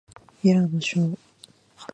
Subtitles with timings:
[0.41, 0.99] 平野紫
[1.77, 1.87] 耀